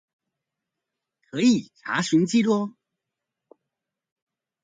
[1.29, 2.73] 可以查詢記錄